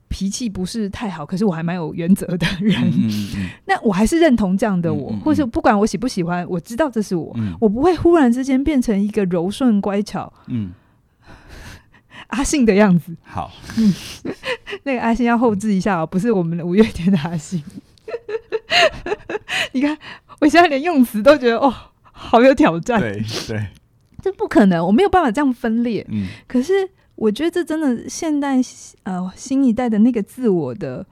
[0.08, 2.78] 脾气不是太好，可是我还蛮有原则的人。
[3.64, 10.30] 那我还是认同这样的我，或是不管我喜不喜欢，我知道这是我，我不会忽然之间变成一个柔顺乖巧。
[10.48, 10.72] 嗯。
[12.28, 13.94] 阿信的样子，好，嗯，
[14.84, 17.62] 那个阿信要后置一下哦，不是我们的五月天的阿信。
[19.72, 19.96] 你看，
[20.40, 23.00] 我现在连用词都觉得哦，好有挑战。
[23.00, 23.66] 对对，
[24.22, 26.06] 这不可能，我没有办法这样分裂。
[26.10, 26.72] 嗯，可是
[27.14, 28.58] 我觉得这真的现代
[29.04, 31.04] 呃新一代的那个自我的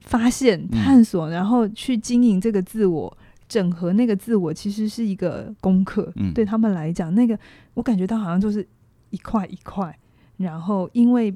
[0.00, 3.16] 发现、探索，嗯、然后去经营这个自我、
[3.48, 6.10] 整合那个自我，其实是一个功课。
[6.16, 7.38] 嗯，对他们来讲，那个
[7.74, 8.66] 我感觉到好像就是
[9.10, 9.96] 一块一块。
[10.36, 11.34] 然后，因为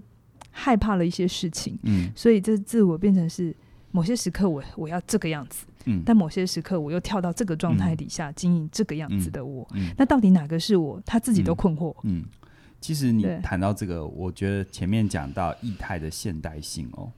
[0.50, 3.54] 害怕了一些事情，嗯，所以这自我变成是
[3.92, 11.00] 某些时刻我我要这个样子，嗯，但某些时刻我又跳到这个状态底下经营这个样子的我，嗯，那到底哪个是我？
[11.06, 11.94] 他自己都困惑。
[12.02, 12.24] 嗯，
[12.80, 17.12] 其实你谈到这个，我觉得前面讲到异态的现代性哦，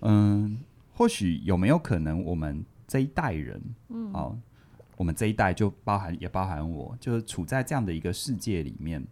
[0.00, 0.58] 嗯，
[0.92, 4.38] 或许有没有可能我们这一代人，嗯，哦，
[4.98, 9.02] 我们这一代就包含也包含我，就是处在这样的一个世界里面。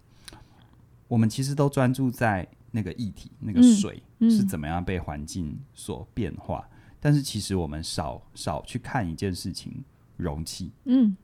[1.12, 6.66] 我们其实都专注在那个议题，那个水是怎么样被环境所变化，
[6.98, 9.84] 但是其实我们少少去看一件事情，
[10.16, 11.14] 容器，嗯，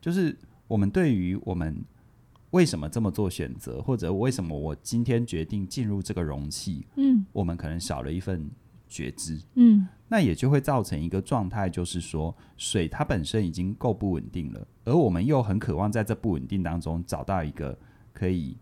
[0.00, 1.80] 就是我们对于我们
[2.50, 8.50] 为什么这么做选择，或者为什么我今天决定进入这个容器，嗯，我们可能少了一份
[8.88, 17.78] 觉知，嗯，那也就会造成一个状态，就是说水它本身已经够不稳定了，而我们又很渴望在这不稳定当中找到一个
[18.12, 18.56] 可以。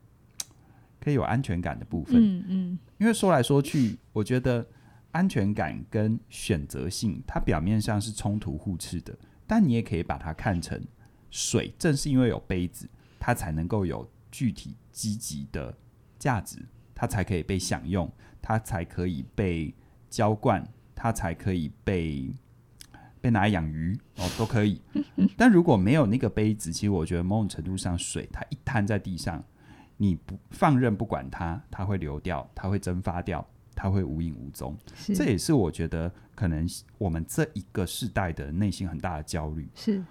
[1.01, 4.67] 可以有安全感的部分，嗯嗯，因为说来说去，我觉得
[5.13, 10.81] 安全感跟选择性，它表面上是冲突互斥的，但你也可以把它看成
[11.31, 15.73] 水，正是因为有杯子，它才能够有具体积极的
[16.19, 16.59] 价值，
[16.95, 18.11] 它才可以被享用，
[18.43, 19.73] 它才可以被
[20.11, 22.29] 浇灌，它才可以被
[23.21, 24.83] 被拿来养鱼哦，都可以。
[25.39, 29.45] 但如果没有那个杯子，其实我觉得某种程度上，水它一摊在地上。
[29.99, 34.75] 你不放任不管它，它会流掉，它会蒸发掉，它会无影无踪。
[35.15, 39.69] 这也是我觉得可能我们这一个世代的内心很大的焦虑。
[39.75, 40.03] 是，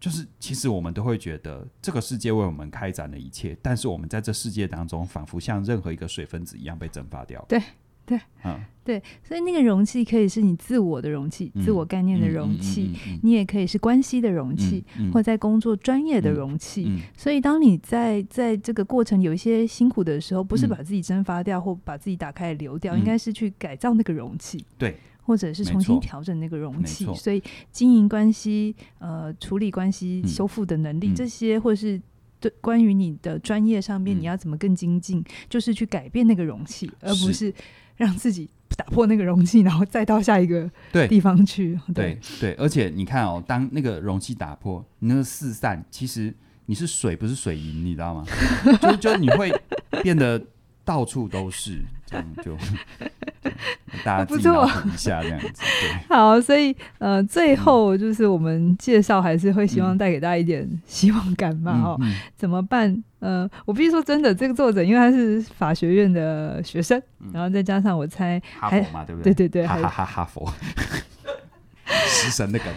[0.00, 7.44] 就是其实我们都会觉得这个世界为我们开展了一切，但是我们在这世界当中，仿佛像任何一个水分子一样被蒸发掉。
[7.48, 7.62] 对。
[8.08, 12.90] 对，嗯，对，所以那个容器可以是你自我的容器，嗯、自我概念的容器，
[13.22, 16.90] 你也可以是关系的容器，或在工作专业的容器。
[17.14, 27.04] 所以，当你在在这个过程有一些辛苦的时候，不是把自己蒸发掉，嗯、或把自己打开流掉，嗯、应该是去改造那个容器，对，或者是重新调整那个容器。
[27.14, 32.00] 所以，经营关系、呃，处理关系、修复的能力，嗯、这些或是。
[32.40, 37.52] 对，关于你的专业上面，你要怎么更精进，嗯，就是去改变那个容器，而不是
[37.98, 40.70] 让自己打破那个容器，然后再到下一个
[41.08, 41.78] 地方去。
[41.94, 46.34] 对对，对，而且你看哦，当那个容器打破，你那个四散，其实
[46.64, 48.24] 你是水，不是水银，你知道吗？
[48.80, 49.52] 就就你会
[50.02, 50.40] 变得
[50.84, 52.56] 到处都是，这样就。
[54.04, 55.90] 大家自己一下这样子，对。
[56.16, 63.02] 好，所以呃，最后就是我们介绍还是会希望带给大家一点希望感嘛，哦、嗯嗯，怎么办？
[63.20, 69.32] 呃，我必须说真的，这个作者因为他是法学院的学生，嗯、然后再加上我猜哈佛嘛，对不对？
[69.34, 70.52] 对对对，哈哈哈哈佛，
[72.06, 72.72] 食神的梗，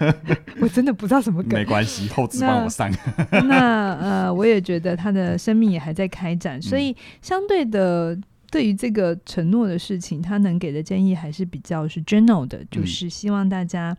[0.60, 2.90] 我真的不知道什么梗，没关系，后置帮我上。
[3.30, 8.18] 那，那呃，我也觉得他的生命也还在开展，所以相对的。
[8.50, 13.96] 对于这个承诺的事情，他能给的建议还是比较是 general 的，就是希望大家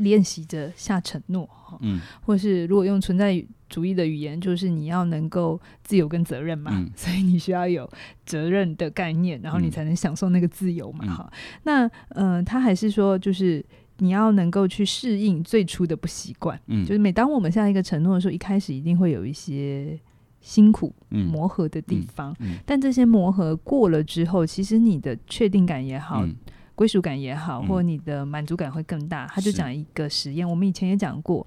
[0.00, 1.48] 练习着下承诺，
[1.80, 7.88] 嗯，或是如果用存在主义的语言，就是你要能够自由跟责任嘛，嗯， 所以你需要有
[8.24, 11.38] 责任的概念，然后你才能享受那个自由嘛，哈，嗯。
[11.64, 13.64] 那呃，他还是说，就是
[13.98, 19.98] 你要能够去适应最初的不习惯，嗯，就是每当我们下一个承诺的时候，一开始一定会有一些。
[20.48, 22.52] 辛苦磨合的地方，嗯嗯。
[22.52, 26.26] 嗯，但这些磨合过了之后，其实你的确定感也好，
[26.74, 29.26] 归、嗯、属感也好，或你的满足感会更大。
[29.26, 31.46] 他就讲一个实验，我们以前也讲过，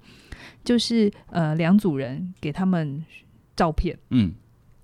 [0.63, 3.03] 就是呃，两组人给他们
[3.55, 4.31] 照片，嗯，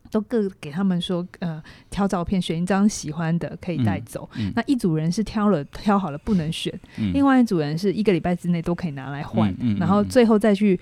[0.10, 4.54] 都各给他们说，呃，挑照片，选一张喜欢的可以带走，嗯嗯。
[4.56, 10.80] 那一组人是挑了挑好了不能选，嗯，另外一组人是一个礼拜之内都可以拿来换，然后最后再去。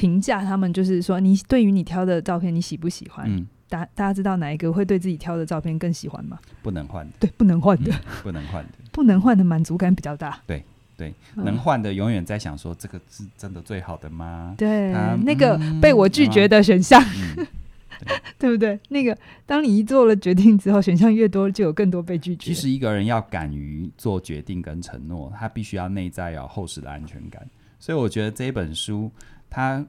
[0.00, 3.26] 评价他们就是说，你对于你挑的照片，你喜不喜欢？
[3.28, 6.38] 嗯，大大家知道哪一个会对自己挑的照片更喜欢吗？
[6.62, 10.40] 不能换的，对，不能换的，嗯、不能换的， 不能换的满足感比较大。
[10.46, 10.64] 对
[10.96, 14.54] 对，能换的永远在想说，这个是真的最好的吗？
[14.56, 14.90] 对，
[15.22, 18.80] 那个被我拒绝的选项，嗯、对， 对不对？
[18.88, 22.46] 那个当你一做了决定之后，选项越多，就有更多被拒绝。
[22.46, 27.46] 其实一个人要敢于做决定跟承诺，他必须要内在有厚实的安全感。
[27.78, 29.10] 所以我觉得这一本书。
[29.50, 29.84] 它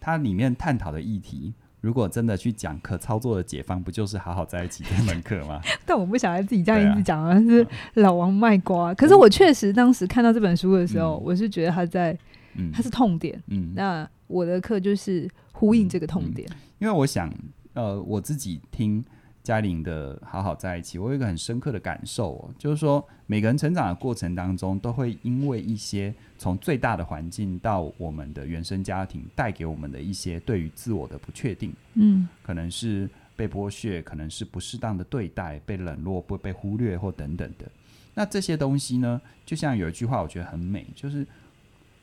[0.00, 5.60] 它里面探讨的议题，如果真的去讲可操作的解方，不就是好好在一起这门课吗？
[5.86, 8.92] 但我不想要自己这样一直讲啊，是老王卖瓜。
[8.94, 12.18] 可是我确实当时看到这本书的时候，嗯、我是觉得他在，
[12.54, 13.40] 嗯、他是痛点。
[13.48, 16.48] 嗯，那我的课就是呼应这个痛点。
[16.78, 17.32] 因为我想，
[17.74, 19.04] 呃，我自己听。
[19.44, 37.66] 嘉玲的好好在一起，我有一个很深刻的感受哦，就是说每个人成长的过程当中，都会因为一些从最大的环境到我们的原生家庭带给我们的一些对于自我的不确定，嗯，可能是被剥削，可能是不适当的对待，被冷落，不被忽略或等等的。
[38.14, 41.26] 那这些东西呢，就像有一句话，我觉得很美，就是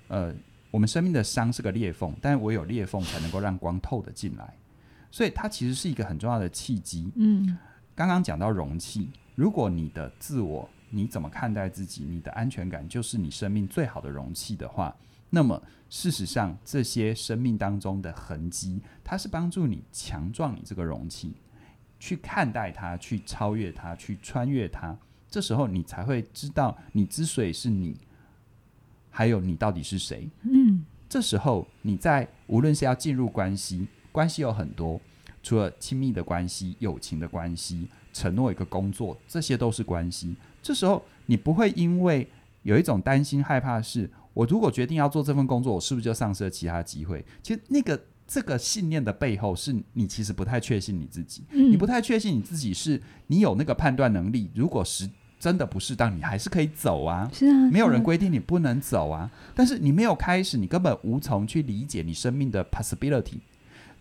[0.09, 0.31] 呃，
[0.69, 4.53] 我们生命的伤是个裂缝，但我有裂缝才能够让光透得进来。
[5.11, 7.11] 所以它其实是一个很重要的契机。
[7.15, 7.57] 嗯，
[7.93, 14.95] 刚刚讲到容器，如果你的自我，你怎么看待自己，你的安全感就是你生命最好的容器的话，
[15.29, 21.33] 那么事实上这些生命当中的痕迹，它是帮助你强壮你这个容器，
[21.99, 24.97] 去看待它，去超越它，去穿越它。
[25.29, 27.97] 这时候你才会知道你之所以是你，
[29.09, 30.29] 还有你到底是谁。
[30.43, 33.87] 嗯，这时候你在无论是要进入关系。
[34.11, 34.99] 关系有很多，
[35.41, 40.35] 除了亲密的关系、友情的关系、承诺一个工作，这些都是关系。
[40.61, 42.27] 这时候你不会因为
[42.63, 47.25] 有一种担心、害怕是，是我如果决定要做这份工作，我是不是就丧失了其他机会？
[47.41, 54.49] 其实那个这个信念的背后，是你其实不太确信你自己，嗯、你不太确信你自己是你有那个判断能力。
[54.53, 57.29] 如果是真的不适当，你还是可以走啊。
[57.33, 59.29] 是啊，没有人规定你不能走啊。
[59.55, 63.39] 但是你没有开始，你根本无从去理解你生命的 possibility。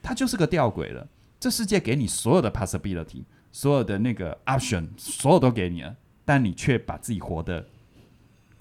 [0.03, 1.07] 它就是个吊诡了。
[1.39, 7.65] 这世界给你所有的 possibility，所有的那个 option，所有都给你了，但你却把自己活得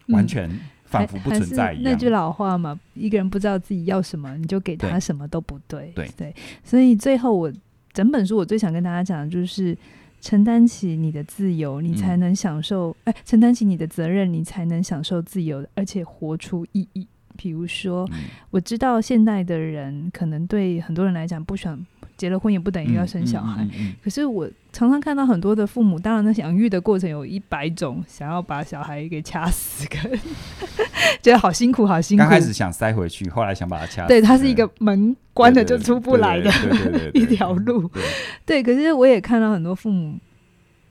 [0.08, 0.50] 完全
[0.86, 1.92] 仿佛不存在一样。
[1.92, 5.92] 那句老话嘛，一个人不知道自己要什么，你就给他什么都不对。
[5.94, 7.52] 对对，所以最后我
[7.92, 9.78] 整本书我最想跟大家讲的就是，
[10.22, 17.06] 承担起你的自由，你才能享受；哎、嗯，承担起你的责任，你才能享受自由，而且活出意义。
[17.42, 18.20] 比如说、嗯，
[18.52, 21.80] 我知道现代的人可能对很多人来讲，不想
[22.18, 23.66] 结了婚也不等于要生小孩。
[24.04, 29.88] 可是我常常看到很多的父母，当然那养育的过程有一百种，想要把小孩给掐死，
[31.24, 32.20] 觉得好辛苦，好辛苦。
[32.20, 34.10] 刚开始想塞回去，后来想把它掐死。
[34.10, 36.52] 对，它是一个门关了就出不来的
[37.14, 37.90] 一条路。
[38.46, 40.20] 对，可是我也看到很多父母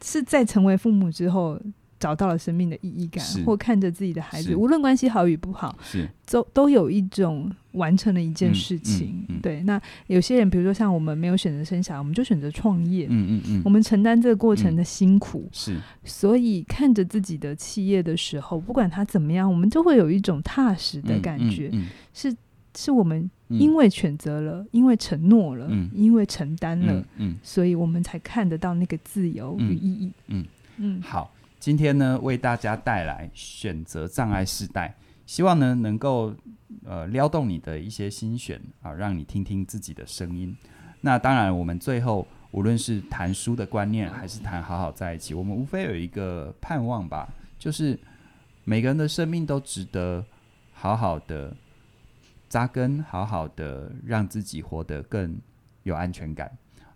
[0.03, 1.61] 是在成为父母之后。
[1.99, 6.09] 找到了生命的意义感，或看着自己的孩子，无论关系好与不好，是。
[6.31, 9.09] 都都有一种完成了一件事情。
[9.09, 9.37] 嗯嗯。
[9.37, 13.07] 嗯、对，那有些人，比如说像我们没有选择生小孩，我们就选择创业。
[13.09, 15.45] 嗯嗯嗯，我们承担这个过程的辛苦。
[15.47, 21.73] 嗯、是，所以看着自己的企业的时候，不管它怎么样，我们就会有一种踏实的感觉。
[22.13, 22.37] 是，
[22.77, 30.13] 是我们因为选择了，因为承诺了，嗯、因为承担了，嗯嗯、所以我们才看得到那个自由与意义。
[30.27, 30.45] 嗯。
[30.77, 31.33] 嗯，好。
[31.69, 34.97] 今天呢，为大家带来选择障碍世代，
[35.27, 36.35] 希望呢能够
[36.83, 40.57] 呃撩动你的一些心弦啊，让你听听自己的声音。
[41.03, 48.01] 那当然，我们最后无论是谈书的观念，还是谈好好在一起，我们无非有一个盼望吧，就是
[48.64, 50.25] 每个人的生命都值得
[50.73, 51.55] 好好的
[52.49, 55.39] 扎根，好好的让自己活得更
[55.83, 56.51] 有安全感。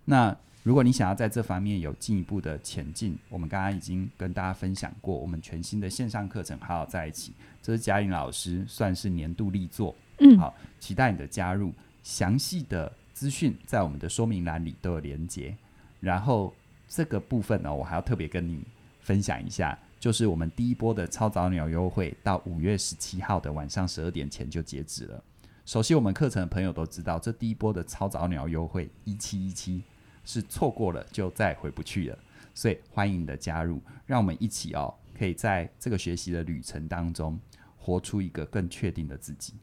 [0.05, 11.73] 那如果你想要在这方面有进一步的前进，我们刚刚已经跟大家分享过，我们全新的线上课程好好在一起，这是嘉玲老师算是年度力作，嗯，好，期待你的加入。
[12.05, 15.57] 详细的资讯在我们的说明栏里都有连接。
[16.01, 16.53] 然后
[16.89, 18.61] 这个部分呢，我还要特别跟你
[19.01, 25.23] 分享一下，就是我们第一波的超早鸟优惠到五月十七号的晚上十二点前就截止了。
[25.65, 29.83] 熟悉我们课程的朋友都知道，这第一波的超早鸟优惠一七一七。
[30.25, 32.19] 是错过了就再回不去了，
[32.55, 37.39] 所以欢迎你的加入，让我们一起哦，可以在这个学习的旅程当中，
[37.77, 39.55] 活出一个更确定的自己。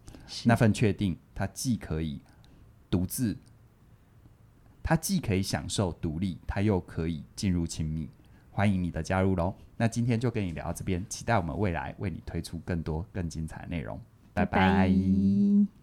[0.46, 2.22] 那份确定，它既可以
[2.90, 3.38] 独自，
[4.84, 8.10] 它既可以享受独立，它又可以进入亲密。
[8.52, 9.56] 欢迎你的加入喽！
[9.78, 13.98] 那今天就跟你聊到这边，期待我们未来为你推出更多更精彩的内容。
[14.34, 14.60] 拜拜。
[14.60, 15.79] 拜拜。